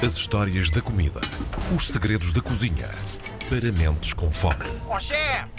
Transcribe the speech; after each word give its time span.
As 0.00 0.14
histórias 0.14 0.70
da 0.70 0.80
comida. 0.80 1.20
Os 1.76 1.88
segredos 1.88 2.30
da 2.30 2.40
cozinha. 2.40 2.86
Para 3.48 3.72
mentes 3.72 4.12
com 4.12 4.30
fome. 4.30 4.64
Ó 4.86 5.00
chefe! 5.00 5.50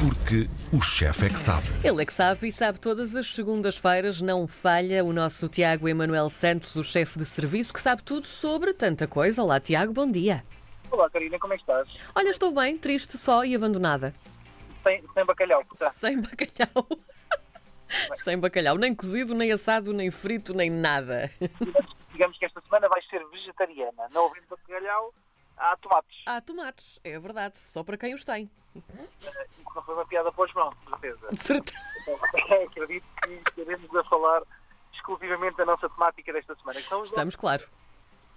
Porque 0.00 0.48
o 0.72 0.80
chefe 0.80 1.26
é 1.26 1.28
que 1.28 1.38
sabe. 1.38 1.66
Ele 1.82 2.00
é 2.00 2.06
que 2.06 2.12
sabe 2.12 2.46
e 2.46 2.52
sabe 2.52 2.78
todas 2.78 3.16
as 3.16 3.34
segundas-feiras, 3.34 4.20
não 4.20 4.46
falha 4.46 5.04
o 5.04 5.12
nosso 5.12 5.48
Tiago 5.48 5.88
Emanuel 5.88 6.30
Santos, 6.30 6.76
o 6.76 6.84
chefe 6.84 7.18
de 7.18 7.24
serviço, 7.24 7.72
que 7.72 7.80
sabe 7.80 8.04
tudo 8.04 8.28
sobre 8.28 8.72
tanta 8.72 9.08
coisa. 9.08 9.42
Olá, 9.42 9.58
Tiago, 9.58 9.92
bom 9.92 10.08
dia. 10.08 10.44
Olá, 10.88 11.10
Karina, 11.10 11.36
como 11.40 11.54
é 11.54 11.56
que 11.56 11.62
estás? 11.64 11.88
Olha, 12.14 12.28
estou 12.28 12.52
bem, 12.52 12.78
triste 12.78 13.18
só 13.18 13.44
e 13.44 13.56
abandonada. 13.56 14.14
Sem, 14.84 15.02
sem 15.12 15.26
bacalhau, 15.26 15.64
portanto. 15.64 15.94
Sem 15.94 16.20
bacalhau. 16.20 16.86
Sem 18.22 18.38
bacalhau, 18.38 18.78
nem 18.78 18.94
cozido, 18.94 19.34
nem 19.34 19.50
assado, 19.50 19.92
nem 19.92 20.12
frito, 20.12 20.54
nem 20.54 20.70
nada. 20.70 21.28
Digamos 22.20 22.36
que 22.36 22.44
esta 22.44 22.60
semana 22.60 22.86
vai 22.86 23.00
ser 23.04 23.26
vegetariana. 23.28 24.06
Não 24.10 24.26
havendo 24.26 24.46
bacalhau, 24.50 25.14
há 25.56 25.74
tomates. 25.78 26.22
Há 26.26 26.38
tomates, 26.42 27.00
é 27.02 27.18
verdade, 27.18 27.56
só 27.56 27.82
para 27.82 27.96
quem 27.96 28.12
os 28.12 28.26
tem. 28.26 28.50
Eh, 28.76 29.46
Não 29.74 29.82
foi 29.82 29.94
uma 29.94 30.04
piada 30.04 30.30
para 30.30 30.44
os 30.44 30.52
mãos, 30.52 30.74
de 30.80 30.90
certeza. 30.90 31.34
Certeza. 31.34 31.78
Então, 32.02 32.60
acredito 32.68 33.06
que 33.24 33.30
estaremos 33.30 33.96
a 33.96 34.04
falar 34.04 34.42
exclusivamente 34.92 35.56
da 35.56 35.64
nossa 35.64 35.88
temática 35.88 36.30
desta 36.30 36.54
semana. 36.56 36.78
os 36.98 37.08
Estamos, 37.08 37.36
claro. 37.36 37.66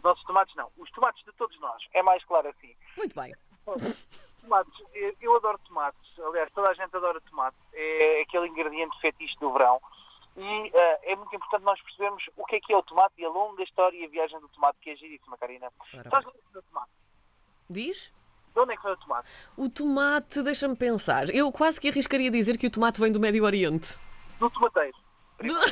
nossos 0.01 0.23
tomates, 0.23 0.55
não. 0.55 0.71
Os 0.77 0.89
tomates 0.91 1.21
de 1.25 1.33
todos 1.33 1.59
nós. 1.59 1.83
É 1.93 2.01
mais 2.01 2.23
claro 2.23 2.47
assim. 2.47 2.73
Muito 2.95 3.19
bem. 3.19 3.35
Tomates, 4.43 4.73
eu 5.21 5.35
adoro 5.35 5.57
tomates. 5.67 6.19
Aliás, 6.19 6.49
toda 6.53 6.69
a 6.69 6.73
gente 6.73 6.95
adora 6.95 7.19
tomate. 7.21 7.57
É 7.73 8.21
aquele 8.21 8.47
ingrediente 8.47 8.97
fetiche 9.01 9.37
do 9.39 9.51
verão. 9.51 9.81
E 10.35 10.71
eh, 10.73 11.11
é 11.11 11.15
muito 11.15 11.35
importante 11.35 11.63
nós 11.63 11.79
percebermos 11.81 12.23
o 12.35 12.45
que 12.45 12.55
é 12.55 12.59
que 12.59 12.73
é 12.73 12.77
o 12.77 12.81
tomate 12.83 13.13
e 13.19 13.25
a 13.25 13.29
longa 13.29 13.61
história 13.63 13.95
e 13.97 14.05
a 14.05 14.09
viagem 14.09 14.39
do 14.39 14.47
tomate, 14.49 14.77
que 14.81 14.89
é 14.89 14.95
giríssima, 14.95 15.37
Karina. 15.37 15.71
Sabes 15.91 16.25
onde 16.27 16.37
é 16.37 16.41
que 16.41 16.51
vem 16.53 16.59
o 16.59 16.63
tomate? 16.63 16.91
Diz? 17.69 18.13
De 18.53 18.59
onde 18.59 18.73
é 18.73 18.77
que 18.77 18.83
vem 18.83 18.91
o 18.93 18.97
tomate? 18.97 19.29
O 19.57 19.69
tomate, 19.69 20.41
deixa-me 20.41 20.75
pensar. 20.75 21.29
Eu 21.29 21.51
quase 21.51 21.79
que 21.79 21.87
arriscaria 21.89 22.31
dizer 22.31 22.57
que 22.57 22.67
o 22.67 22.71
tomate 22.71 22.99
vem 22.99 23.11
do 23.11 23.19
Médio 23.19 23.43
Oriente. 23.43 23.97
Do 24.39 24.49
tomateiro. 24.49 24.97
Do- 25.39 25.53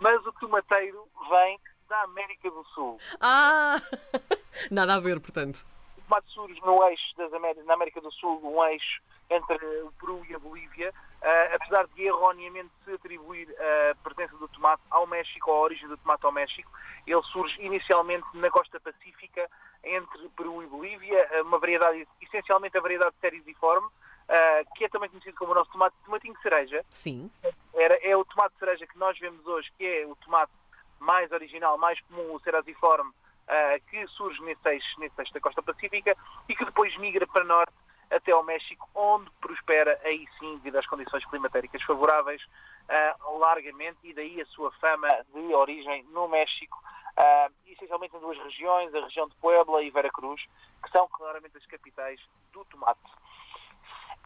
Mas 0.00 0.24
o 0.26 0.32
tomateiro 0.34 1.06
vem 1.28 1.58
da 1.88 2.02
América 2.02 2.50
do 2.50 2.64
Sul. 2.74 2.98
Ah! 3.20 3.76
Nada 4.70 4.94
a 4.94 5.00
ver, 5.00 5.20
portanto. 5.20 5.66
O 5.96 6.00
tomate 6.02 6.30
surge 6.32 6.60
no 6.62 6.82
eixo 6.84 7.16
das 7.16 7.32
Américas, 7.32 7.66
na 7.66 7.74
América 7.74 8.00
do 8.00 8.12
Sul, 8.12 8.40
um 8.42 8.64
eixo 8.64 9.02
entre 9.30 9.56
o 9.82 9.92
Peru 10.00 10.24
e 10.28 10.34
a 10.34 10.38
Bolívia, 10.38 10.94
ah, 11.22 11.54
apesar 11.54 11.86
de 11.88 12.02
erroneamente 12.04 12.70
se 12.84 12.92
atribuir 12.92 13.48
a 13.58 13.94
presença 14.02 14.36
do 14.36 14.48
tomate 14.48 14.82
ao 14.90 15.06
México, 15.06 15.50
ou 15.50 15.56
a 15.56 15.60
origem 15.60 15.88
do 15.88 15.96
tomate 15.96 16.24
ao 16.24 16.32
México, 16.32 16.70
ele 17.06 17.22
surge 17.24 17.60
inicialmente 17.60 18.26
na 18.34 18.50
costa 18.50 18.78
pacífica, 18.78 19.48
entre 19.82 20.28
Peru 20.30 20.62
e 20.62 20.66
Bolívia, 20.66 21.28
ah, 21.32 21.42
uma 21.42 21.58
variedade, 21.58 22.06
essencialmente 22.20 22.76
a 22.76 22.80
variedade 22.80 23.14
serisiforme, 23.20 23.88
ah, 24.28 24.62
que 24.76 24.84
é 24.84 24.88
também 24.88 25.08
conhecido 25.08 25.36
como 25.36 25.52
o 25.52 25.54
nosso 25.54 25.70
tomate 25.72 25.96
tomatinho 26.04 26.34
de 26.34 26.42
cereja, 26.42 26.84
Sim. 26.90 27.30
era, 27.74 27.94
é 28.02 28.16
o 28.16 28.24
tomate 28.24 28.54
de 28.54 28.58
cereja 28.60 28.86
que 28.86 28.98
nós 28.98 29.18
vemos 29.18 29.44
hoje, 29.46 29.70
que 29.76 29.84
é 29.84 30.06
o 30.06 30.14
tomate 30.16 30.52
mais 31.00 31.30
original, 31.32 31.78
mais 31.78 32.00
comum, 32.02 32.34
o 32.34 32.40
cerasiforme, 32.40 33.12
ah, 33.48 33.76
que 33.90 34.06
surge 34.08 34.40
nesse 34.42 34.68
eixo, 34.68 35.00
nesse 35.00 35.20
eixo 35.20 35.32
da 35.32 35.40
costa 35.40 35.62
pacífica 35.62 36.16
e 36.48 36.54
que 36.54 36.64
depois 36.64 36.96
migra 36.98 37.26
para 37.26 37.44
norte 37.44 37.72
até 38.10 38.32
ao 38.32 38.42
México, 38.42 38.88
onde 38.94 39.30
prospera 39.40 40.00
aí 40.04 40.26
sim, 40.38 40.56
devido 40.56 40.76
às 40.76 40.86
condições 40.86 41.24
climatéricas 41.26 41.82
favoráveis, 41.82 42.42
ah, 42.88 43.16
largamente, 43.38 43.98
e 44.02 44.14
daí 44.14 44.40
a 44.40 44.46
sua 44.46 44.72
fama 44.72 45.08
de 45.34 45.54
origem 45.54 46.04
no 46.04 46.28
México, 46.28 46.82
ah, 47.16 47.50
essencialmente 47.66 48.16
em 48.16 48.20
duas 48.20 48.38
regiões, 48.38 48.94
a 48.94 49.00
região 49.00 49.28
de 49.28 49.34
Puebla 49.36 49.82
e 49.82 49.90
Veracruz, 49.90 50.42
que 50.82 50.90
são 50.90 51.06
claramente 51.08 51.56
as 51.56 51.66
capitais 51.66 52.20
do 52.52 52.64
tomate. 52.66 53.00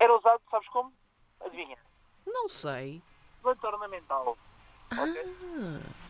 Era 0.01 0.17
usado, 0.17 0.41
sabes 0.51 0.69
como? 0.69 0.93
Adivinha? 1.41 1.77
Não 2.27 2.49
sei. 2.49 3.03
planta 3.43 3.67
ornamental. 3.67 4.37
ok? 4.93 5.37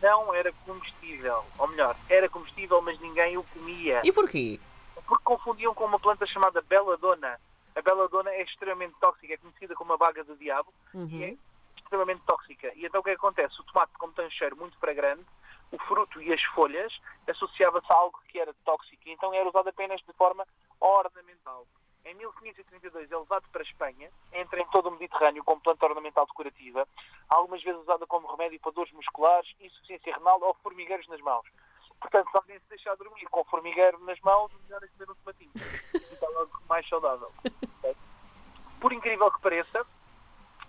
Não 0.01 0.33
era 0.33 0.51
comestível. 0.65 1.43
Ou 1.57 1.67
melhor, 1.67 1.95
era 2.09 2.29
comestível, 2.29 2.81
mas 2.81 2.99
ninguém 2.99 3.37
o 3.37 3.43
comia. 3.43 4.01
E 4.03 4.11
porquê? 4.11 4.59
Porque 5.05 5.23
confundiam 5.23 5.73
com 5.73 5.85
uma 5.85 5.99
planta 5.99 6.25
chamada 6.27 6.61
beladona. 6.61 7.39
A 7.75 7.81
beladona 7.81 8.29
é 8.31 8.43
extremamente 8.43 8.95
tóxica, 8.99 9.33
é 9.33 9.37
conhecida 9.37 9.75
como 9.75 9.93
a 9.93 9.97
baga 9.97 10.23
do 10.23 10.35
diabo, 10.37 10.73
e 10.93 11.23
é 11.23 11.37
extremamente 11.77 12.21
tóxica. 12.25 12.71
E 12.75 12.85
então 12.85 13.01
o 13.01 13.03
que 13.03 13.09
é 13.09 13.13
que 13.13 13.19
acontece? 13.19 13.59
O 13.59 13.63
tomate, 13.63 13.93
como 13.97 14.13
tem 14.13 14.25
um 14.25 14.31
cheiro 14.31 14.55
muito 14.55 14.77
fragrante, 14.77 15.25
o 15.71 15.77
fruto 15.79 16.21
e 16.21 16.31
as 16.31 16.41
folhas 16.55 16.93
associava-se 17.27 17.91
a 17.91 17.95
algo 17.95 18.19
que 18.27 18.39
era 18.39 18.53
tóxico, 18.65 19.01
e 19.07 19.11
então 19.11 19.33
era 19.33 19.47
usado 19.47 19.69
apenas 19.69 20.01
de 20.01 20.13
forma 20.13 20.45
ornamental. 20.79 21.65
Em 22.05 22.13
1532 22.15 23.11
é 23.11 23.17
levado 23.17 23.47
para 23.49 23.61
a 23.61 23.65
Espanha, 23.65 24.11
entra 24.33 24.59
em 24.59 24.67
todo 24.67 24.89
o 24.89 24.91
Mediterrâneo 24.91 25.43
como 25.43 25.61
planta 25.61 25.85
ornamental 25.85 26.25
decorativa, 26.25 26.85
algumas 27.29 27.63
vezes 27.63 27.79
usada 27.81 28.05
como 28.05 28.27
remédio 28.27 28.59
para 28.59 28.73
dores 28.73 28.91
musculares, 28.91 29.49
insuficiência 29.59 30.13
renal 30.13 30.37
ou 30.41 30.53
formigueiros 30.55 31.07
nas 31.07 31.21
mãos. 31.21 31.47
Portanto, 32.03 32.29
se 32.29 32.37
alguém 32.37 32.59
se 32.59 32.69
deixar 32.69 32.95
dormir 32.97 33.25
com 33.31 33.43
formigueiro 33.45 33.97
nas 34.03 34.19
mãos, 34.19 34.53
o 34.55 34.61
melhor 34.63 34.83
é 34.83 34.87
comer 34.89 35.09
um 35.11 35.15
tomatinho. 35.15 35.51
Está 35.55 36.27
logo 36.29 36.61
mais 36.69 36.87
saudável. 36.87 37.31
Por 38.79 38.91
incrível 38.91 39.31
que 39.31 39.39
pareça, 39.41 39.85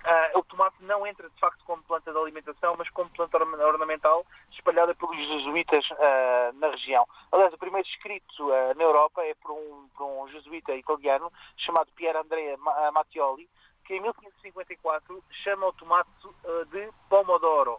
ah, 0.04 0.30
o 0.38 0.44
tomate 0.44 0.76
não 0.80 1.04
entra 1.06 1.28
de 1.28 1.38
facto 1.40 1.64
como 1.64 1.82
planta 1.82 2.12
de 2.12 2.18
alimentação, 2.18 2.76
mas 2.78 2.88
como 2.90 3.10
planta 3.10 3.36
orna- 3.36 3.66
ornamental 3.66 4.24
espalhada 4.52 4.94
pelos 4.94 5.16
jesuítas 5.16 5.84
ah, 5.98 6.52
na 6.54 6.68
região. 6.70 7.04
Aliás, 7.32 7.52
o 7.52 7.58
primeiro 7.58 7.86
escrito 7.88 8.52
ah, 8.52 8.74
na 8.74 8.84
Europa 8.84 9.22
é 9.24 9.34
por 9.34 9.50
um, 9.50 9.88
por 9.96 10.04
um 10.04 10.28
jesuíta 10.28 10.72
italiano 10.74 11.32
chamado 11.58 11.90
Pier 11.96 12.16
Andrea 12.16 12.56
Ma- 12.58 12.92
Mattioli, 12.92 13.48
que 13.84 13.96
em 13.96 14.00
1554 14.00 15.22
chama 15.42 15.66
o 15.66 15.72
tomate 15.72 16.08
de 16.70 16.88
pomodoro, 17.10 17.73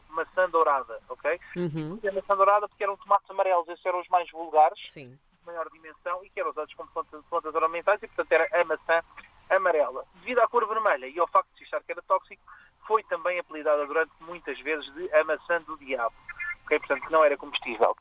ok? 1.15 1.39
Uhum. 1.55 1.99
E 2.03 2.07
a 2.07 2.11
maçã 2.11 2.35
dourada 2.35 2.67
porque 2.67 2.83
eram 2.83 2.95
tomates 2.97 3.29
amarelos, 3.29 3.67
esses 3.69 3.85
eram 3.85 3.99
os 3.99 4.07
mais 4.09 4.29
vulgares, 4.31 4.79
Sim. 4.89 5.17
de 5.39 5.45
maior 5.45 5.67
dimensão 5.71 6.23
e 6.23 6.29
que 6.29 6.39
eram 6.39 6.51
usados 6.51 6.73
como 6.75 6.89
plantas, 6.91 7.23
plantas 7.29 7.55
ornamentais 7.55 8.01
e, 8.03 8.07
portanto, 8.07 8.31
era 8.31 8.61
a 8.61 8.63
maçã 8.65 9.01
amarela. 9.49 10.05
Devido 10.15 10.39
à 10.39 10.47
cor 10.47 10.67
vermelha 10.67 11.07
e 11.07 11.19
ao 11.19 11.27
facto 11.27 11.49
de 11.53 11.59
se 11.59 11.63
achar 11.65 11.83
que 11.83 11.91
era 11.91 12.01
tóxico, 12.03 12.41
foi 12.87 13.03
também 13.03 13.39
apelidada 13.39 13.85
durante 13.87 14.11
muitas 14.21 14.59
vezes 14.61 14.85
de 14.93 15.11
a 15.13 15.23
maçã 15.23 15.61
do 15.63 15.77
diabo. 15.77 16.15
Ok? 16.65 16.79
Portanto, 16.79 17.09
não 17.11 17.23
era 17.23 17.37
comestível. 17.37 17.95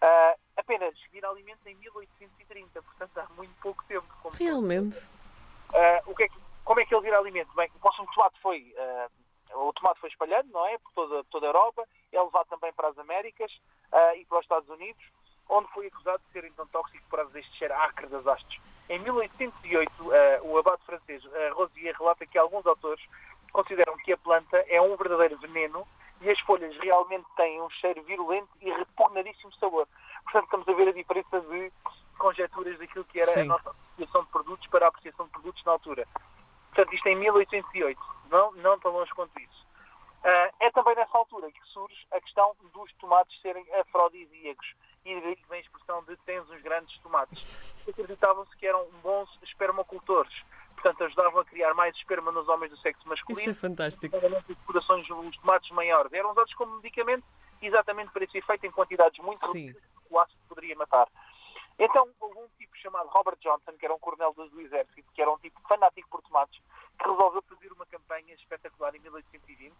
Ah, 0.00 0.34
apenas 0.56 0.94
vira 1.12 1.28
alimento 1.28 1.66
em 1.66 1.74
1830, 1.76 2.82
portanto, 2.82 3.18
há 3.18 3.26
muito 3.34 3.54
pouco 3.62 3.82
tempo. 3.84 4.06
Realmente. 4.38 5.06
ah, 5.74 6.02
o 6.06 6.14
que 6.14 6.24
é 6.24 6.28
que- 6.28 6.46
como 6.64 6.80
é 6.80 6.84
que 6.84 6.94
ele 6.94 7.02
vira 7.04 7.18
alimento? 7.18 7.52
Bem, 7.54 7.70
o 7.74 8.04
de 8.04 8.14
tomate 8.14 8.40
foi. 8.40 8.74
ah, 8.78 9.08
o 9.54 9.72
tomate 9.72 10.00
foi 10.00 10.08
espalhando, 10.08 10.50
não 10.52 10.66
é? 10.66 10.78
Por 10.78 10.92
toda, 10.92 11.24
toda 11.24 11.46
a 11.46 11.50
Europa, 11.50 11.84
é 12.12 12.22
levado 12.22 12.46
também 12.48 12.72
para 12.72 12.88
as 12.88 12.98
Américas 12.98 13.52
ah, 13.92 14.14
e 14.16 14.24
para 14.24 14.38
os 14.38 14.44
Estados 14.44 14.68
Unidos, 14.68 15.02
onde 15.48 15.68
foi 15.72 15.86
acusado 15.86 16.22
de 16.26 16.32
ser 16.32 16.44
então 16.44 16.66
tóxico 16.68 17.04
por 17.08 17.16
causa 17.16 17.32
deste 17.32 17.56
cheiro 17.56 17.74
acre 17.74 18.06
das 18.08 18.26
hastes. 18.26 18.60
Em 18.88 18.98
1808, 19.00 19.92
ah, 20.12 20.42
o 20.42 20.58
abate 20.58 20.84
francês 20.84 21.22
ah, 21.26 21.52
Rosier 21.54 21.96
relata 21.98 22.26
que 22.26 22.38
alguns 22.38 22.66
autores 22.66 23.04
consideram 23.52 23.96
que 23.98 24.12
a 24.12 24.18
planta 24.18 24.58
é 24.68 24.80
um 24.80 24.96
verdadeiro 24.96 25.38
veneno 25.38 25.86
e 26.20 26.30
as 26.30 26.38
folhas 26.40 26.76
realmente 26.78 27.26
têm 27.36 27.60
um 27.60 27.70
cheiro 27.70 28.02
virulento 28.04 28.48
e 28.60 28.70
repugnadíssimo 28.70 29.52
sabor. 29.54 29.86
Portanto, 30.24 30.44
estamos 30.44 30.68
a 30.68 30.72
ver 30.72 30.88
a 30.88 30.92
diferença 30.92 31.40
de 31.40 31.72
conjecturas 32.18 32.78
daquilo 32.78 33.04
que 33.04 33.20
era 33.20 33.30
a 33.30 33.34
Sim. 33.34 33.44
nossa 33.44 33.70
apreciação 33.70 34.24
de 34.24 34.30
produtos 34.30 34.66
para 34.68 34.86
a 34.86 34.88
apreciação 34.88 35.26
de 35.26 35.32
produtos 35.32 35.64
na 35.64 35.72
altura. 35.72 36.06
Portanto, 36.76 36.94
isto 36.94 37.08
em 37.08 37.16
1808, 37.16 37.98
não, 38.30 38.52
não 38.52 38.78
tão 38.78 38.92
longe 38.92 39.10
quanto 39.14 39.40
isso. 39.40 39.66
Ah, 40.22 40.50
é 40.60 40.70
também 40.72 40.94
nessa 40.94 41.16
altura 41.16 41.50
que 41.50 41.64
surge 41.72 42.06
a 42.12 42.20
questão 42.20 42.54
dos 42.74 42.92
tomates 43.00 43.40
serem 43.40 43.64
afrodisíacos. 43.80 44.74
E 45.02 45.18
daí 45.22 45.38
vem 45.48 45.58
a 45.58 45.62
expressão 45.62 46.04
de 46.04 46.14
tens 46.26 46.42
uns 46.50 46.60
grandes 46.60 46.98
tomates. 46.98 47.88
Acreditavam-se 47.88 48.54
que 48.58 48.66
eram 48.66 48.86
bons 49.02 49.30
espermocultores. 49.42 50.34
Portanto, 50.74 51.04
ajudavam 51.04 51.40
a 51.40 51.44
criar 51.46 51.72
mais 51.72 51.96
esperma 51.96 52.30
nos 52.30 52.46
homens 52.46 52.70
do 52.70 52.76
sexo 52.78 53.00
Isso 53.00 53.08
masculino 53.08 53.52
é 53.52 53.54
fantástico. 53.54 54.14
os 54.14 54.58
corações, 54.66 55.08
os 55.08 55.36
tomates 55.38 55.70
maiores, 55.70 56.12
eram 56.12 56.32
usados 56.32 56.52
como 56.54 56.76
medicamento 56.76 57.24
exatamente 57.62 58.10
para 58.10 58.24
esse 58.24 58.36
efeito 58.36 58.66
em 58.66 58.70
quantidades 58.70 59.18
muito 59.24 59.40
reduzidas 59.40 59.82
o 60.10 60.18
ácido 60.18 60.38
poderia 60.48 60.76
matar. 60.76 61.06
Então, 61.78 62.08
houve 62.20 62.38
um 62.38 62.48
tipo 62.56 62.76
chamado 62.78 63.08
Robert 63.08 63.38
Johnson, 63.40 63.72
que 63.78 63.84
era 63.84 63.94
um 63.94 63.98
coronel 63.98 64.32
do 64.32 64.60
exército, 64.60 65.12
que 65.12 65.20
era 65.20 65.30
um 65.30 65.38
tipo 65.38 65.60
fanático 65.68 66.08
por 66.08 66.22
tomates, 66.22 66.60
que 66.98 67.08
resolveu 67.08 67.42
fazer 67.42 67.72
uma 67.72 67.86
campanha 67.86 68.34
espetacular 68.34 68.94
em 68.94 69.00
1820 69.00 69.74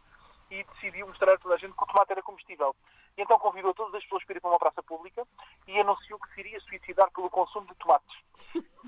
e 0.50 0.62
decidiu 0.62 1.06
mostrar 1.06 1.34
a 1.34 1.38
toda 1.38 1.54
a 1.54 1.58
gente 1.58 1.75
que 1.75 1.82
o 1.82 1.87
tomate 1.87 2.12
era 2.12 2.22
comestível. 2.22 2.76
E 3.16 3.22
então 3.22 3.38
convidou 3.38 3.75
todas 3.75 3.94
as 3.94 4.02
pessoas 4.04 4.25
para 4.25 4.37
ir 4.37 4.40
para 4.40 4.50
uma 4.50 4.58
praça 4.58 4.82
pública 4.82 5.26
e 5.66 5.81
anunciou 5.81 6.20
que 6.20 6.34
se 6.34 6.40
iria 6.40 6.60
suicidar 6.60 7.10
pelo 7.10 7.31
consumo 7.31 7.66
de 7.66 7.75
tomates. 7.76 8.16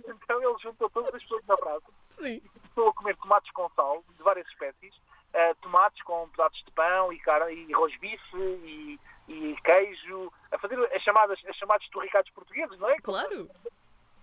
Então 0.07 0.43
ele 0.43 0.59
juntou 0.59 0.89
todas 0.91 1.13
as 1.13 1.23
pessoas 1.23 1.45
na 1.47 1.57
praça 1.57 1.87
Sim. 2.11 2.41
começou 2.41 2.89
a 2.89 2.95
comer 2.95 3.17
tomates 3.17 3.51
com 3.53 3.69
sal, 3.71 4.05
de 4.17 4.23
várias 4.23 4.47
espécies, 4.49 4.95
uh, 4.97 5.55
tomates 5.61 6.03
com 6.03 6.29
pedaços 6.31 6.59
de 6.59 6.65
pão 6.79 7.13
e, 7.13 7.19
cara, 7.19 7.53
e 7.53 7.73
rosbife 7.73 8.37
e, 8.37 9.01
e 9.27 9.57
queijo, 9.65 10.33
a 10.53 10.59
fazer 10.59 10.79
as 10.95 11.03
chamadas, 11.03 11.41
as 11.49 11.57
chamadas 11.57 11.89
torricados 11.89 12.31
portugueses, 12.31 12.79
não 12.79 12.89
é? 12.89 12.97
Claro. 12.99 13.51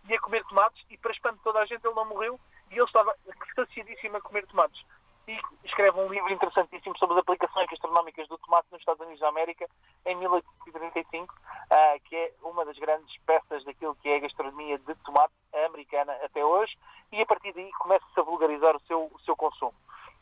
E 0.08 0.16
a 0.16 0.22
comer 0.22 0.46
tomates 0.46 0.82
e 0.90 0.98
para 0.98 1.12
espanto 1.12 1.38
de 1.38 1.44
toda 1.44 1.60
a 1.60 1.66
gente 1.66 1.86
ele 1.86 1.94
não 1.94 2.06
morreu 2.06 2.40
e 2.72 2.76
ele 2.76 2.84
estava 2.86 3.14
saciadíssimo 3.54 4.16
a 4.16 4.22
comer 4.22 4.48
tomates. 4.48 4.82
E 5.28 5.38
escreve 5.66 6.00
um 6.00 6.08
livro 6.08 6.32
interessantíssimo 6.32 6.98
sobre 6.98 7.16
as 7.16 7.22
aplicações 7.24 7.68
gastronómicas 7.68 8.28
do 8.28 8.38
tomate 8.38 8.68
nos 8.72 8.80
Estados 8.80 9.02
Unidos 9.02 9.20
da 9.20 9.30
América 9.30 9.68
em 10.06 10.16
1835, 10.16 11.34
uh, 11.34 12.00
que 12.06 12.16
é 12.16 12.32
uma 12.44 12.64
das 12.64 12.78
grandes 12.78 13.18
peças 13.26 13.66
daquilo 13.66 13.96
que 13.96 14.08
é 14.08 14.18
a 14.18 14.20
gastronomia 14.20 14.78
de 14.78 14.96
tomate 15.04 15.34
americana 15.66 16.14
até 16.24 16.46
hoje, 16.46 16.78
e 17.12 17.20
a 17.20 17.26
partir 17.26 17.54
daí 17.54 17.72
começa-se 17.74 18.20
a 18.20 18.24
vulgarizar 18.24 18.76
o 18.76 18.82
seu, 18.82 19.10
o 19.12 19.20
seu 19.22 19.36
consumo. 19.36 19.74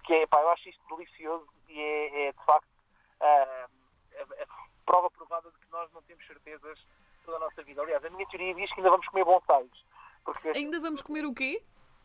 Que 0.04 0.14
é, 0.14 0.28
pá, 0.28 0.42
eu 0.42 0.50
acho 0.50 0.70
isto 0.70 0.96
delicioso 0.96 1.48
e 1.70 1.80
é, 1.80 2.28
é 2.28 2.32
de 2.32 2.46
facto 2.46 2.68
uh, 3.22 3.70
a, 4.20 4.44
a 4.44 4.48
prova 4.86 5.10
provada 5.12 5.50
de 5.50 5.58
que 5.60 5.72
nós 5.72 5.92
não 5.94 6.02
temos 6.04 6.26
certezas 6.28 6.80
toda 7.26 7.38
a 7.38 7.40
nossa 7.42 7.64
vida. 7.64 7.82
Aliás, 7.82 8.04
a 8.04 8.10
minha 8.10 8.28
teoria 8.28 8.54
diz 8.54 8.70
que 8.74 8.80
ainda 8.80 8.92
vamos 8.92 9.08
comer 9.08 9.24
bonsais. 9.24 9.72
Porque... 10.26 10.50
Ainda 10.50 10.80
vamos 10.80 11.02
comer 11.02 11.26
o 11.26 11.34
quê? 11.34 11.64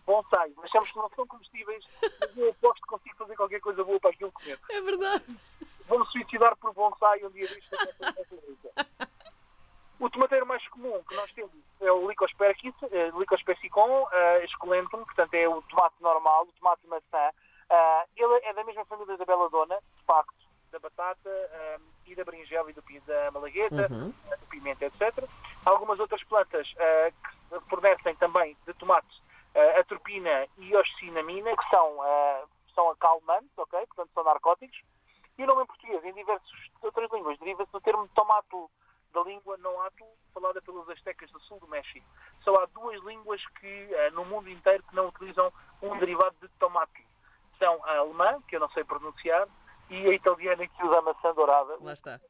bonsais. 0.08 0.52
Achamos 0.62 0.90
que 0.90 0.96
não 0.96 1.10
são 1.10 1.26
comestíveis, 1.26 1.84
mas 2.20 2.36
eu 2.36 2.50
aposto 2.50 2.80
que 2.82 2.88
consigo 2.88 3.16
fazer 3.16 3.36
qualquer 3.36 3.60
coisa 3.60 3.84
boa 3.84 4.00
para 4.00 4.10
aquilo 4.10 4.32
comer. 4.32 4.58
É 4.70 4.80
verdade. 4.80 5.38
Vou-me 5.86 6.06
suicidar 6.06 6.56
por 6.56 6.72
bonsai 6.72 7.22
um 7.24 7.30
dia 7.30 7.46
deste. 7.46 7.70
O 10.00 10.08
tomateiro 10.08 10.46
mais 10.46 10.66
comum 10.68 11.02
que 11.08 11.16
nós 11.16 11.30
temos 11.32 11.50
é 11.80 11.90
o 11.92 12.08
Lycospessicum 12.08 14.02
uh, 14.02 14.44
esculentum, 14.44 15.04
portanto 15.04 15.34
é 15.34 15.48
o 15.48 15.60
tomate 15.62 15.96
normal, 16.00 16.44
o 16.44 16.52
tomate 16.52 16.86
maçã. 16.86 17.30
Uh, 17.70 18.08
ele 18.16 18.46
é 18.46 18.52
da 18.54 18.64
mesma 18.64 18.84
família 18.86 19.16
da 19.16 19.24
beladona, 19.24 19.76
de 19.76 20.04
facto, 20.04 20.34
da 20.70 20.78
batata 20.78 21.28
um, 21.28 21.82
e 22.06 22.14
da 22.14 22.24
berinjela 22.24 22.70
e 22.70 22.74
do, 22.74 22.82
da 23.06 23.30
malagueta, 23.30 23.92
uhum. 23.92 24.08
do 24.10 24.46
pimenta, 24.48 24.86
etc. 24.86 25.24
Algumas 25.66 26.00
outras 26.00 26.22
plantas 26.24 26.66
uh, 26.72 27.60
que 27.60 27.68
fornecem 27.68 28.14
também 28.16 28.56
de 28.66 28.72
tomates 28.74 29.20
a 29.78 29.82
tropina 29.84 30.46
e 30.58 30.76
a 30.76 30.80
oscinamina, 30.80 31.56
que 31.56 31.68
são, 31.70 31.96
são 32.74 32.90
acalmantes, 32.90 33.50
ok? 33.56 33.86
Portanto, 33.86 34.10
são 34.14 34.22
narcóticos. 34.22 34.78
E 35.36 35.42
o 35.42 35.46
nome 35.46 35.62
em 35.62 35.66
português, 35.66 36.04
em 36.04 36.12
diversas 36.12 36.50
outras 36.82 37.10
línguas, 37.10 37.38
deriva-se 37.38 37.72
do 37.72 37.80
termo 37.80 38.08
tomato, 38.14 38.70
da 39.12 39.22
língua 39.22 39.56
não 39.58 39.80
ato, 39.82 40.04
falada 40.32 40.60
pelos 40.62 40.88
astecas 40.90 41.30
do 41.30 41.40
sul 41.40 41.58
do 41.58 41.66
México. 41.66 42.06
Só 42.42 42.54
há 42.54 42.66
duas 42.66 43.02
línguas 43.04 43.44
que, 43.58 43.88
no 44.12 44.24
mundo 44.26 44.48
inteiro 44.48 44.82
que 44.84 44.94
não 44.94 45.08
utilizam 45.08 45.52
um 45.82 45.98
derivado 45.98 46.36
de 46.40 46.48
tomate. 46.58 47.06
São 47.58 47.84
a 47.84 47.98
alemã, 47.98 48.40
que 48.48 48.56
eu 48.56 48.60
não 48.60 48.70
sei 48.70 48.84
pronunciar, 48.84 49.48
e 49.90 50.06
a 50.06 50.14
italiana, 50.14 50.66
que 50.66 50.84
usa 50.84 50.98
a 50.98 51.02
maçã 51.02 51.34
dourada. 51.34 51.76
Lá 51.80 51.92
está. 51.92 52.20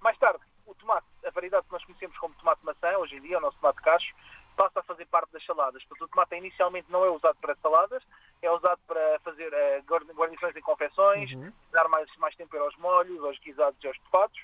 Mais 0.00 0.16
tarde, 0.18 0.40
o 0.66 0.74
tomate, 0.74 1.06
a 1.26 1.30
variedade 1.30 1.66
que 1.66 1.72
nós 1.72 1.84
conhecemos 1.84 2.16
como 2.18 2.34
tomate 2.34 2.64
maçã, 2.64 2.96
hoje 2.98 3.16
em 3.16 3.20
dia, 3.20 3.38
o 3.38 3.40
nosso 3.40 3.58
tomate 3.58 3.82
cacho, 3.82 4.14
passa 4.56 4.80
a 4.80 4.82
fazer 4.82 5.06
parte 5.06 5.32
das 5.32 5.44
saladas. 5.44 5.82
Portanto, 5.84 6.08
o 6.08 6.10
tomate 6.10 6.36
inicialmente 6.36 6.90
não 6.90 7.04
é 7.04 7.10
usado 7.10 7.36
para 7.40 7.56
saladas, 7.56 8.02
é 8.42 8.50
usado 8.50 8.80
para 8.86 9.18
fazer 9.20 9.48
uh, 9.48 10.12
guarnições 10.14 10.54
em 10.54 10.60
confecções, 10.60 11.32
uhum. 11.32 11.52
dar 11.72 11.88
mais, 11.88 12.08
mais 12.16 12.34
tempero 12.36 12.64
aos 12.64 12.76
molhos, 12.76 13.22
aos 13.24 13.38
guisados 13.38 13.82
e 13.82 13.86
aos 13.88 13.98
tofados. 14.00 14.38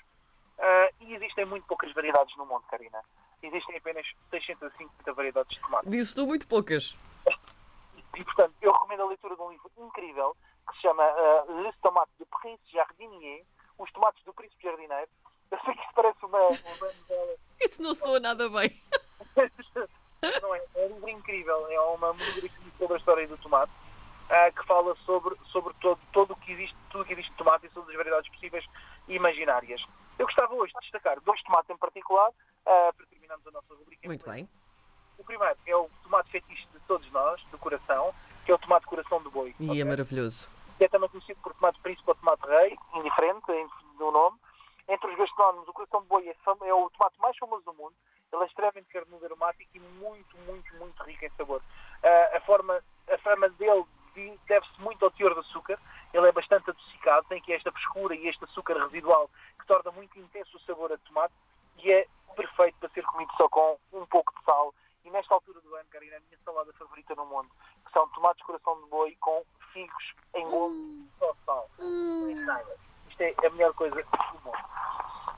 Uh, 0.57 0.93
e 1.01 1.13
existem 1.13 1.45
muito 1.45 1.67
poucas 1.67 1.93
variedades 1.93 2.35
no 2.35 2.45
mundo, 2.45 2.63
Karina. 2.69 2.99
Existem 3.43 3.77
apenas 3.77 4.07
650 4.31 5.13
variedades 5.13 5.55
de 5.55 5.61
tomate. 5.61 5.89
Disse 5.89 6.15
tu 6.15 6.25
muito 6.25 6.47
poucas. 6.47 6.97
E, 8.17 8.23
portanto, 8.23 8.53
eu 8.61 8.71
recomendo 8.71 9.03
a 9.03 9.05
leitura 9.05 9.35
de 9.35 9.41
um 9.41 9.51
livro 9.51 9.71
incrível 9.77 10.35
que 10.67 10.75
se 10.75 10.81
chama 10.81 11.03
uh, 11.03 11.61
Les 11.61 11.75
Tomates 11.77 12.13
de 12.17 12.25
Prince 12.25 12.63
Jardinier, 12.71 13.45
Os 13.77 13.91
Tomates 13.91 14.23
do 14.25 14.33
Príncipe 14.33 14.63
Jardineiro. 14.63 15.09
Eu 15.51 15.59
sei 15.59 15.73
que 15.75 15.81
isso 15.81 15.93
parece 15.93 16.25
uma... 16.25 16.47
uma... 16.47 17.37
Isso 17.61 17.81
não 17.81 17.93
soa 17.93 18.19
nada 18.19 18.49
bem. 18.49 18.81
não 20.41 20.55
é? 20.55 20.65
É 20.75 20.85
um 20.87 20.95
livro 20.95 21.09
incrível. 21.09 21.67
É 21.69 21.79
uma 21.79 22.11
monografia 22.11 22.71
sobre 22.77 22.95
a 22.95 22.97
história 22.97 23.27
do 23.27 23.37
tomate 23.37 23.71
uh, 23.71 24.59
que 24.59 24.65
fala 24.65 24.95
sobre, 25.05 25.35
sobre 25.51 25.73
todo, 25.75 25.99
todo 26.11 26.31
o 26.31 26.35
que 26.37 26.51
existe, 26.51 26.75
tudo 26.89 27.05
que 27.05 27.13
existe 27.13 27.31
de 27.31 27.37
tomate 27.37 27.67
e 27.67 27.69
sobre 27.69 27.91
as 27.91 27.97
variedades 27.97 28.29
possíveis 28.31 28.65
e 29.07 29.15
imaginárias. 29.15 29.81
Eu 30.17 30.25
gostava 30.25 30.53
hoje 30.55 30.73
de 30.73 30.79
destacar 30.81 31.21
dois 31.21 31.41
tomates 31.43 31.69
em 31.69 31.77
particular 31.77 32.29
uh, 32.29 32.93
para 32.93 33.05
terminarmos 33.05 33.47
a 33.47 33.51
nossa 33.51 33.73
rubrica. 33.75 34.07
Muito 34.07 34.29
bem. 34.29 34.49
O 35.17 35.23
primeiro 35.23 35.57
é 35.65 35.75
o 35.75 35.89
tomate 36.03 36.31
fetiche 36.31 36.67
de 36.73 36.79
todos 36.81 37.09
nós, 37.11 37.41
do 37.51 37.57
coração, 37.57 38.13
que 38.45 38.51
é 38.51 38.55
o 38.55 38.59
tomate 38.59 38.85
coração 38.85 39.21
de 39.21 39.29
boi. 39.29 39.55
E 39.59 39.69
okay? 39.69 39.81
é 39.81 39.85
maravilhoso. 39.85 40.49
É 40.79 40.87
também 40.87 41.09
conhecido 41.09 41.39
por 41.41 41.53
tomate 41.53 41.79
príncipe 41.81 42.09
ou 42.09 42.15
tomate 42.15 42.47
rei, 42.47 42.77
indiferente 42.95 43.45
no 43.99 44.11
nome. 44.11 44.37
Entre 44.87 45.09
os 45.09 45.17
gastrónomos, 45.17 45.67
o 45.67 45.73
coração 45.73 46.01
de 46.01 46.07
boi 46.07 46.27
é, 46.27 46.35
é 46.67 46.73
o 46.73 46.89
tomate 46.91 47.19
mais 47.19 47.37
famoso 47.37 47.63
do 47.65 47.73
mundo 47.73 47.95
ele 48.31 48.43
é 48.43 48.45
extremamente 48.45 48.87
carnudo 48.91 49.25
aromático 49.25 49.69
e 49.73 49.79
muito, 49.79 50.37
muito, 50.39 50.75
muito 50.75 51.03
rico 51.03 51.25
em 51.25 51.29
sabor. 51.31 51.61
Uh, 52.03 52.37
a, 52.37 52.41
forma, 52.41 52.83
a 53.09 53.17
forma 53.19 53.49
dele 53.49 53.85
deve-se 54.47 54.81
muito 54.81 55.05
ao 55.05 55.11
teor 55.11 55.33
de 55.33 55.39
açúcar. 55.41 55.79
Ele 56.13 56.27
é 56.27 56.31
bastante 56.31 56.69
adocicado, 56.69 57.27
tem 57.29 57.39
aqui 57.39 57.53
esta 57.53 57.71
frescura 57.71 58.15
e 58.15 58.27
este 58.27 58.43
açúcar 58.43 58.77
residual 58.85 59.29
que 59.59 59.67
torna 59.67 59.91
muito 59.91 60.19
intenso 60.19 60.57
o 60.57 60.59
sabor 60.61 60.91
a 60.91 60.97
tomate 60.97 61.33
e 61.77 61.91
é 61.91 62.07
perfeito 62.35 62.77
para 62.79 62.89
ser 62.89 63.03
comido 63.03 63.31
só 63.37 63.47
com 63.49 63.77
um 63.93 64.05
pouco 64.05 64.33
de 64.37 64.43
sal. 64.43 64.73
E 65.07 65.09
nesta 65.09 65.33
altura 65.33 65.61
do 65.61 65.73
ano, 65.73 65.87
Karina, 65.89 66.17
a 66.17 66.19
minha 66.19 66.37
salada 66.43 66.73
favorita 66.73 67.15
no 67.15 67.25
mundo, 67.27 67.49
que 67.85 67.93
são 67.93 68.09
tomates 68.09 68.45
coração 68.45 68.81
de 68.83 68.89
boi 68.89 69.15
com 69.21 69.41
figos 69.71 70.13
em 70.35 70.45
gomo 70.49 70.75
hum. 70.75 71.07
só 71.17 71.33
sal. 71.45 71.69
Hum. 71.79 72.29
Isto 73.07 73.21
é 73.21 73.33
a 73.47 73.49
melhor 73.51 73.73
coisa 73.75 73.95
do 73.95 74.41
mundo. 74.43 74.57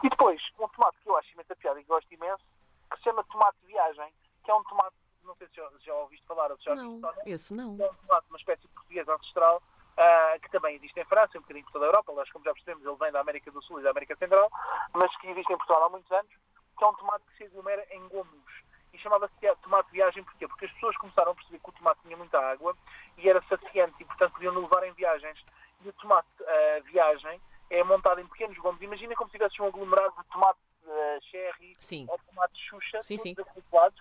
E 0.02 0.10
depois, 0.10 0.42
um 0.60 0.68
tomate 0.70 0.98
que 1.04 1.08
eu 1.08 1.16
acho 1.18 1.32
imensa 1.34 1.56
piada 1.56 1.80
e 1.80 1.84
que 1.84 1.88
gosto 1.88 2.12
imenso, 2.12 2.44
que 2.90 2.98
se 2.98 3.04
chama 3.04 3.24
tomate 3.26 3.60
de 3.62 3.68
viagem, 3.68 4.12
que 4.44 4.50
é 4.50 4.56
um 4.56 4.64
tomate, 4.64 4.96
não 5.24 5.36
sei 5.36 5.48
se 5.50 5.58
já, 5.58 5.70
já 5.82 5.94
ouviste 5.94 6.26
falar 6.26 6.50
ou 6.50 6.58
se 6.58 6.64
já 6.64 6.74
não, 6.74 6.96
ouviste 6.96 7.30
esse 7.30 7.54
não. 7.54 7.78
É 7.80 7.92
um 7.92 7.94
tomate, 7.94 8.28
uma 8.28 8.38
espécie 8.40 8.68
portuguesa 8.70 9.14
ancestral, 9.14 9.58
uh, 9.58 10.40
que 10.42 10.50
também 10.50 10.78
existe 10.78 11.00
em 11.00 11.06
França, 11.06 11.38
um 11.38 11.42
bocadinho 11.42 11.66
por 11.66 11.74
toda 11.74 11.86
a 11.86 11.90
Europa, 11.90 12.12
aliás, 12.12 12.32
como 12.32 12.44
já 12.44 12.54
percebemos, 12.54 12.84
ele 12.84 12.98
vem 12.98 13.12
da 13.12 13.22
América 13.22 13.52
do 13.52 13.62
Sul 13.62 13.82
e 13.82 13.84
da 13.84 13.92
América 13.92 14.16
Central, 14.16 14.50
mas 14.96 15.16
que 15.18 15.28
existe 15.28 15.54
em 15.54 15.58
Portugal 15.58 15.84
há 15.84 15.90
muitos 15.90 16.12
anos, 16.12 16.32
que 16.76 16.84
é 16.84 16.88
um 16.88 16.94
tomate 16.96 17.24
que 17.26 17.38
se 17.38 17.44
aglomera 17.44 17.86
em 17.92 18.08
gomos. 18.08 18.69
Chamava-se 19.02 19.34
tomate 19.62 19.92
viagem 19.92 20.24
porquê? 20.24 20.48
Porque 20.48 20.66
as 20.66 20.72
pessoas 20.72 20.98
começaram 20.98 21.32
a 21.32 21.36
perceber 21.36 21.60
que 21.60 21.70
o 21.70 21.74
tomate 21.74 22.02
tinha 22.02 22.18
muita 22.18 22.40
água 22.40 22.76
e 23.18 23.30
era 23.30 23.42
saciante 23.48 23.96
e, 24.00 24.06
portanto, 24.06 24.34
podiam 24.34 24.58
levar 24.60 24.84
em 24.84 24.94
viagens. 24.94 25.44
E 25.82 25.90
o 25.90 25.94
tomate 25.94 26.28
uh, 26.42 26.84
viagem 26.84 27.40
é 27.70 27.84
montado 27.84 28.20
em 28.20 28.28
pequenos 28.28 28.58
gomos. 28.58 28.82
Imagina 28.82 29.16
como 29.16 29.30
se 29.30 29.38
tivesse 29.38 29.62
um 29.62 29.68
aglomerado 29.68 30.14
de 30.18 30.24
tomate 30.30 30.60
uh, 30.84 31.24
cherry 31.30 31.78
sim. 31.80 32.06
ou 32.10 32.20
tomate 32.20 32.60
xuxa, 32.70 33.02
sim, 33.02 33.18
sim. 33.18 33.36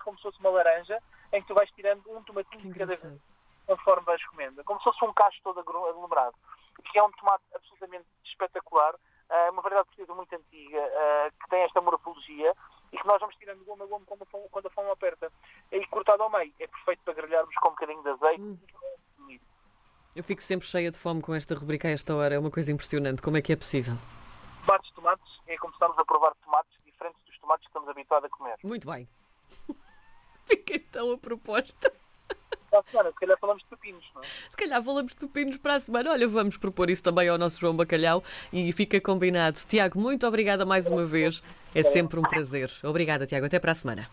como 0.03 0.17
se 0.17 0.23
fosse 0.23 0.39
uma 0.39 0.49
laranja, 0.49 1.01
em 1.31 1.41
que 1.41 1.47
tu 1.47 1.53
vais 1.53 1.69
tirando 1.71 2.03
um 2.11 2.23
tomatinho 2.23 2.73
de 2.73 2.79
cada 2.79 2.95
vez, 2.95 3.21
conforme 3.65 4.05
vais 4.05 4.25
comendo. 4.27 4.63
Como 4.63 4.79
se 4.79 4.83
fosse 4.83 5.05
um 5.05 5.13
cacho 5.13 5.39
todo 5.43 5.59
aglomerado. 5.59 6.35
Que 6.91 6.97
é 6.97 7.03
um 7.03 7.11
tomate 7.11 7.43
absolutamente 7.53 8.07
espetacular, 8.23 8.95
uh, 9.29 9.51
uma 9.51 9.61
variedade 9.61 9.87
portuguesa 9.87 10.13
muito 10.13 10.35
antiga, 10.35 10.79
uh, 10.79 11.31
que 11.41 11.49
tem 11.49 11.61
esta 11.63 11.81
morfologia 11.81 12.53
e 12.91 12.97
que 12.97 13.07
nós 13.07 13.19
vamos 13.19 13.35
tirando 13.35 13.63
goma 13.65 13.83
a 13.85 13.87
goma 13.87 14.05
quando 14.05 14.23
a 14.23 14.25
fome, 14.25 14.49
quando 14.49 14.65
a 14.67 14.69
fome 14.71 14.89
aperta. 14.89 15.31
E 15.71 15.85
cortado 15.87 16.23
ao 16.23 16.29
meio, 16.29 16.53
é 16.59 16.67
perfeito 16.67 17.01
para 17.03 17.13
grelharmos 17.13 17.55
com 17.55 17.69
um 17.69 17.71
bocadinho 17.71 18.03
de 18.03 18.09
azeite. 18.09 18.41
Hum. 18.41 18.57
Eu 20.15 20.23
fico 20.23 20.41
sempre 20.41 20.67
cheia 20.67 20.89
de 20.89 20.97
fome 20.97 21.21
com 21.21 21.33
esta 21.33 21.55
rubrica 21.55 21.87
a 21.87 21.91
esta 21.91 22.15
hora. 22.15 22.35
É 22.35 22.39
uma 22.39 22.51
coisa 22.51 22.71
impressionante. 22.71 23.21
Como 23.21 23.37
é 23.37 23.41
que 23.41 23.53
é 23.53 23.55
possível? 23.55 23.93
Tomates, 24.65 24.91
tomates, 24.91 25.39
é 25.47 25.57
como 25.57 25.71
estamos 25.71 25.97
a 25.97 26.03
provar 26.03 26.33
tomates 26.43 26.75
diferentes 26.83 27.23
dos 27.23 27.39
tomates 27.39 27.63
que 27.65 27.69
estamos 27.69 27.89
habituados 27.89 28.25
a 28.25 28.29
comer. 28.35 28.55
Muito 28.63 28.89
bem. 28.89 29.07
Fica 30.45 30.75
então 30.75 31.11
a 31.13 31.17
proposta. 31.17 31.93
Para 32.69 32.79
a 32.79 32.83
semana, 32.91 33.09
se 33.09 33.15
calhar 33.15 33.37
falamos 33.39 33.63
de 33.63 33.69
pepinos, 33.69 34.05
não 34.13 34.21
é? 34.21 34.25
Se 34.49 34.57
calhar 34.57 34.83
falamos 34.83 35.11
de 35.11 35.17
pepinos 35.17 35.57
para 35.57 35.75
a 35.75 35.79
semana. 35.79 36.11
Olha, 36.11 36.27
vamos 36.27 36.57
propor 36.57 36.89
isso 36.89 37.03
também 37.03 37.27
ao 37.27 37.37
nosso 37.37 37.59
João 37.59 37.75
Bacalhau 37.75 38.23
e 38.53 38.71
fica 38.71 38.99
combinado. 39.01 39.59
Tiago, 39.67 39.99
muito 39.99 40.27
obrigada 40.27 40.65
mais 40.65 40.87
uma 40.87 41.05
vez. 41.05 41.41
É 41.73 41.83
sempre 41.83 42.19
um 42.19 42.23
prazer. 42.23 42.71
Obrigada, 42.83 43.25
Tiago. 43.25 43.45
Até 43.45 43.59
para 43.59 43.71
a 43.71 43.75
semana. 43.75 44.07